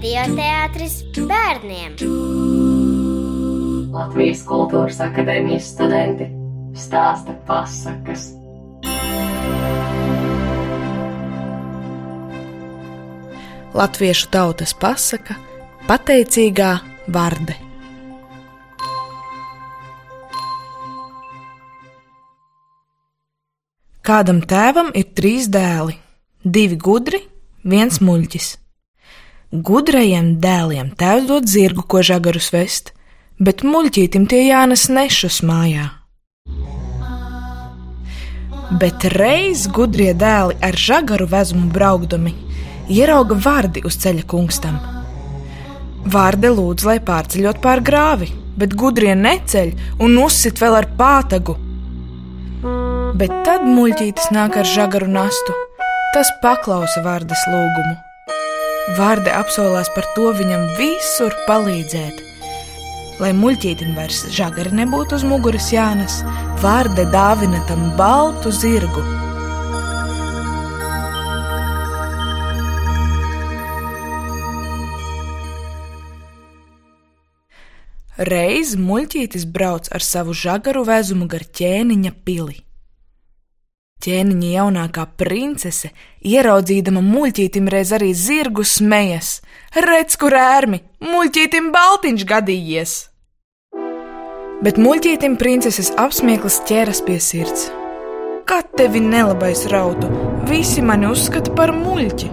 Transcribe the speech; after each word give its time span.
Radioteātris 0.00 0.94
bērniem. 1.28 1.98
Latvijas 3.92 4.38
Kultūras 4.48 4.96
Akadēmijas 5.04 5.66
studenti 5.74 6.24
stāsta 6.72 7.34
pasakas. 7.44 8.30
Latviešu 13.76 14.30
tautas 14.32 14.72
pasaka- 14.72 15.36
pateicīgā 15.90 16.70
varde. 17.12 17.58
Kādam 24.00 24.40
tēvam 24.40 24.88
ir 24.94 25.12
trīs 25.12 25.52
dēli- 25.52 25.98
divi 26.56 26.80
gudri, 26.88 27.20
viens 27.62 28.00
muļķis. 28.00 28.59
Gudrajiem 29.50 30.36
dēliem 30.38 30.92
tēvs 30.94 31.24
dod 31.26 31.48
zirgu, 31.50 31.82
ko 31.82 32.04
žagarus 32.06 32.52
vest, 32.54 32.92
bet 33.42 33.64
muļķītim 33.66 34.28
tie 34.30 34.44
jānes 34.46 34.84
nešus 34.86 35.40
mājā. 35.42 35.88
Bet 38.78 39.02
reiz 39.10 39.64
gudrie 39.66 40.12
dēli 40.14 40.54
ar 40.62 40.78
žagaru 40.78 41.26
vezumu 41.32 41.66
braukdami 41.74 42.30
ierauga 42.94 43.34
vārdi 43.34 43.82
uz 43.82 43.96
ceļa 44.04 44.22
kungstam. 44.30 44.76
Vārde 46.06 46.52
lūdz, 46.54 46.86
lai 46.86 47.00
pārceļot 47.08 47.58
pār 47.64 47.82
grāvi, 47.82 48.28
bet 48.54 48.76
gudrie 48.78 49.16
neceļ 49.18 49.72
un 49.98 50.14
uzsit 50.22 50.62
vēl 50.62 50.78
ar 50.78 50.86
pātagu. 51.00 51.56
Bet 53.18 53.34
tad 53.48 53.66
muļķītis 53.66 54.30
nāk 54.30 54.60
ar 54.62 54.70
žagaru 54.76 55.10
nastu. 55.10 55.58
Tas 56.14 56.30
paklausa 56.38 57.02
vārdas 57.02 57.42
lūgumu. 57.50 57.98
Vārde 58.96 59.30
apsolās 59.36 59.90
par 59.94 60.06
to 60.16 60.30
viņam 60.34 60.64
visur 60.78 61.34
palīdzēt. 61.46 62.22
Lai 63.20 63.34
muļķītim 63.36 63.92
vairs 63.92 64.22
žagari 64.32 64.72
nebūtu 64.78 65.18
uz 65.20 65.24
muguras 65.28 65.68
jānes, 65.74 66.22
vārde 66.62 67.04
dāvina 67.12 67.60
tam 67.68 67.90
baltu 67.98 68.48
zirgu. 68.48 69.04
Reiz 78.30 78.74
muļķītis 78.80 79.46
brauc 79.48 79.92
ar 79.92 80.04
savu 80.04 80.32
žagaru 80.36 80.82
vezumu 80.88 81.28
gar 81.28 81.44
ķēniņa 81.44 82.16
pili. 82.24 82.58
Ķēniņa 84.00 84.50
jaunākā 84.54 85.02
princese, 85.20 85.90
ieraudzījama 86.24 87.02
muļķītim, 87.04 87.66
reiz 87.68 87.90
arī 87.92 88.14
zirgu 88.16 88.64
smejas. 88.64 89.42
Redz, 89.76 90.16
kur 90.16 90.32
ērmi, 90.40 90.80
muļķītim 91.04 91.68
baltiņš 91.74 92.24
gadījies! 92.30 92.94
Bet 94.64 94.80
muļķītim 94.80 95.36
princeses 95.40 95.92
apsmieklis 96.00 96.58
ķēras 96.68 97.02
pie 97.04 97.18
sirds. 97.20 97.68
Kā 98.48 98.62
tevi 98.80 99.04
nelabais 99.04 99.66
rautu, 99.68 100.08
visi 100.48 100.80
mani 100.80 101.12
uzskata 101.12 101.52
par 101.52 101.76
muļķi! 101.76 102.32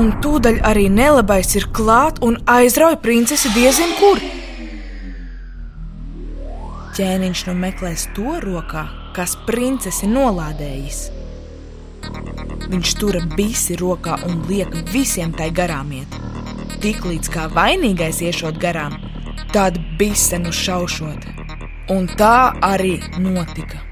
Un 0.00 0.12
tūdaļ 0.20 0.60
arī 0.68 0.90
nelabais 0.92 1.56
ir 1.56 1.70
klāt 1.72 2.20
un 2.20 2.36
aizrauj 2.44 3.00
princesi 3.00 3.48
diezin 3.56 3.96
kur. 3.96 4.20
Ķēniņš 7.00 7.46
nu 7.48 7.60
meklēs 7.64 8.10
to 8.12 8.36
rokā, 8.44 8.90
kas 9.16 9.36
princesi 9.46 10.08
nolādējis. 10.10 11.00
Viņš 12.70 12.92
tura 13.00 13.20
bisi 13.36 13.76
rokā 13.80 14.20
un 14.28 14.44
liek 14.48 14.72
visiem 14.92 15.32
tai 15.36 15.50
garām 15.54 15.90
iet. 15.96 16.18
Tiklīdz 16.80 17.30
kā 17.34 17.48
vainīgais 17.52 18.20
iešot 18.24 18.60
garām, 18.62 18.94
tad 19.52 19.78
bise 19.98 20.38
nu 20.38 20.52
šaušot. 20.54 21.26
Un 21.90 22.06
tā 22.18 22.52
arī 22.62 23.00
notika. 23.18 23.82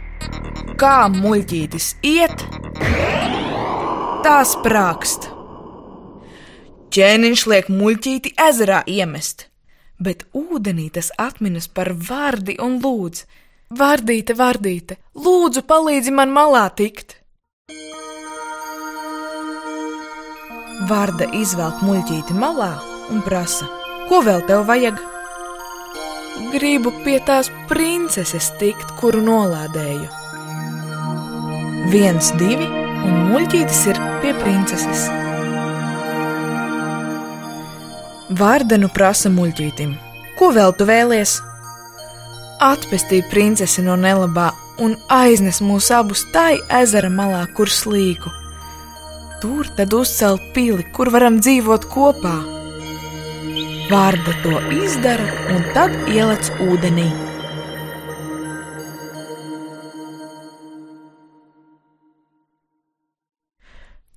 Kā 0.78 1.08
muļķītis 1.10 1.88
iet, 2.06 2.44
tā 4.22 4.38
sprākst. 4.46 5.32
Ķēniņš 6.94 7.44
liek 7.50 7.66
muļķīti 7.72 8.32
ezerā 8.46 8.84
iemest, 8.86 9.48
bet 9.98 10.24
ūdenī 10.32 10.86
tas 10.94 11.10
atminas 11.18 11.66
par 11.68 11.90
vārdi 11.92 12.56
un 12.62 12.78
lūdz: 12.84 13.26
Vārdīte, 13.68 14.32
vārdīte, 14.32 14.94
lūdzu, 15.12 15.60
palīdzi 15.68 16.12
man 16.16 16.30
malā 16.32 16.62
tikt! 16.72 17.18
Vārda 20.88 21.26
izvelk 21.36 21.82
muļķīti 21.84 22.32
malā 22.32 22.70
un 23.12 23.20
prasa: 23.26 23.68
Ko 24.08 24.22
vēl 24.24 24.40
tev 24.48 24.62
vajag? 24.70 25.02
Gribu 26.54 26.94
pie 27.04 27.18
tās 27.20 27.50
princeses 27.68 28.48
tikt, 28.56 28.94
kuru 28.96 29.20
nolādēju. 29.26 30.08
Viens, 31.92 32.32
divi, 32.40 32.64
un 33.04 33.20
muļķītis 33.34 33.82
ir 33.92 34.00
pie 34.22 34.32
princeses. 34.40 35.04
Vārda 38.32 38.80
nu 38.80 38.88
prasa 38.88 39.28
muļķītim: 39.28 39.92
Ko 40.40 40.54
vēl 40.56 40.72
tu 40.72 40.88
vēlies? 40.88 41.36
Atpestī 42.58 43.20
princesi 43.30 43.84
no 43.86 43.94
nelabā 43.94 44.48
un 44.82 44.96
aiznes 45.14 45.60
mūs 45.62 45.92
abus 45.94 46.24
tai 46.34 46.56
ezera 46.80 47.06
malā, 47.06 47.44
kur 47.54 47.70
slīku. 47.70 48.32
Tur 49.38 49.70
tad 49.78 49.94
uzcelt 49.94 50.42
pili, 50.56 50.82
kur 50.90 51.12
varam 51.14 51.38
dzīvot 51.38 51.86
kopā. 51.92 52.34
Vārda 53.92 54.34
to 54.42 54.58
izdara 54.74 55.28
un 55.54 55.62
tad 55.76 55.94
ielec 56.10 56.50
ūdenī. 56.66 57.06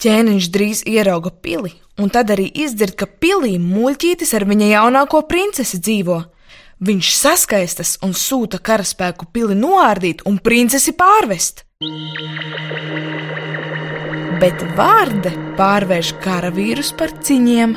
Ķēniņš 0.01 0.49
drīz 0.49 0.85
ierauga 0.89 1.29
pili, 1.29 1.75
un 2.01 2.09
tad 2.09 2.33
arī 2.33 2.49
izdzird, 2.65 2.97
ka 2.97 3.05
pilī 3.05 3.59
muļķītis 3.61 4.33
ar 4.33 4.49
viņa 4.49 4.73
jaunāko 4.73 5.27
princesi 5.29 5.77
dzīvo. 5.77 6.23
Viņš 6.81 7.09
saskaistas 7.13 7.91
un 8.01 8.15
sūta 8.17 8.57
karaspēku 8.57 9.27
pili 9.29 9.53
noārdīt 9.53 10.23
un 10.25 10.39
princesi 10.41 10.95
pārvest. 10.97 11.61
Bet 14.41 14.63
vārde 14.79 15.29
pārvērš 15.59 16.09
karavīrus 16.23 16.89
par 16.97 17.13
ciņiem. 17.21 17.75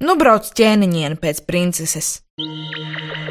Nu 0.00 0.14
brauc 0.16 0.48
ķēniņiene 0.56 1.20
pēc 1.20 1.42
princeses, 1.44 2.08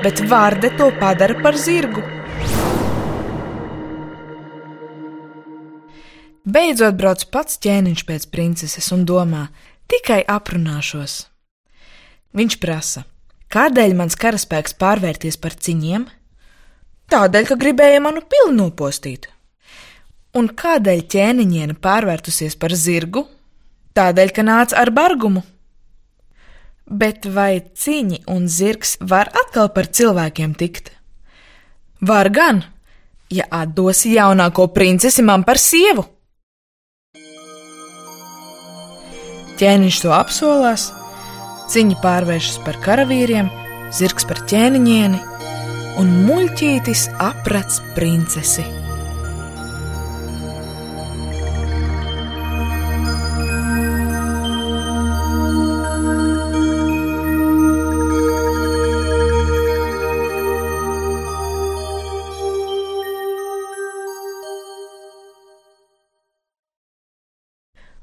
bet 0.06 0.22
vārde 0.30 0.70
to 0.78 0.92
padara 1.02 1.40
par 1.42 1.58
zirgu. 1.58 2.06
Beidzot 6.46 7.02
brauc 7.02 7.26
pats 7.34 7.58
ķēniņš 7.66 8.06
pēc 8.14 8.30
princeses 8.30 8.94
un 8.94 9.10
domā, 9.10 9.48
tikai 9.90 10.22
aprunāšos. 10.38 11.20
Viņš 12.38 12.60
prasa, 12.62 13.04
kādēļ 13.50 13.96
mans 13.98 14.18
karaspēks 14.20 14.76
pārvērties 14.78 15.40
par 15.42 15.56
ciņiem? 15.58 16.06
Tādēļ, 17.10 17.48
ka 17.50 17.58
gribēja 17.58 18.02
manu 18.06 18.22
pili 18.22 18.54
nopostīt. 18.54 19.26
Un 20.38 20.52
kādēļ 20.54 21.08
ķēniņiene 21.10 21.80
pārvērtusies 21.82 22.54
par 22.62 22.76
zirgu? 22.78 23.26
Tādēļ, 23.98 24.34
ka 24.36 24.46
nāca 24.46 24.78
ar 24.78 24.92
bargumu. 24.94 25.42
Bet 26.86 27.26
vai 27.26 27.64
ciņi 27.74 28.24
un 28.30 28.46
zirgs 28.50 28.96
var 29.02 29.34
atkal 29.34 29.74
par 29.74 29.90
cilvēkiem 29.90 30.54
tikt? 30.58 30.94
Var 32.06 32.30
gan, 32.30 32.62
ja 33.34 33.50
atdosi 33.50 34.14
jaunāko 34.14 34.70
princesi 34.74 35.26
man 35.26 35.44
par 35.50 35.58
sievu. 35.62 36.06
Ķēniņš 39.60 40.02
to 40.06 40.14
apsolās, 40.16 40.92
ciņi 41.70 42.00
pārvēršas 42.04 42.60
par 42.66 42.80
karavīriem, 42.86 43.52
zirgs 43.94 44.28
par 44.30 44.42
ķēniņieni, 44.50 45.22
un 46.02 46.12
muļķītis 46.28 47.10
aprec 47.30 47.82
princesi. 47.98 48.79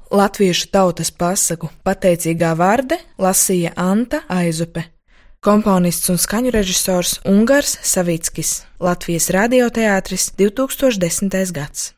Latviešu 0.07 0.69
tautas 0.71 1.09
pasaku 1.11 1.67
pateicīgā 1.83 2.53
vārde 2.55 2.95
lasīja 3.19 3.73
Anta 3.75 4.21
Aizupe. 4.31 4.85
Komponists 5.43 6.07
un 6.13 6.19
skaņu 6.21 6.53
režisors 6.55 7.17
Ungars 7.27 7.75
Savickis, 7.83 8.63
Latvijas 8.79 9.27
radioteātris 9.35 10.31
2010. 10.39 11.51
gads. 11.51 11.91